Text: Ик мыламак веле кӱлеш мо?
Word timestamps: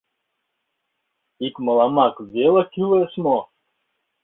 Ик 1.45 1.55
мыламак 1.65 2.15
веле 2.33 2.63
кӱлеш 2.73 3.13
мо? 3.25 3.37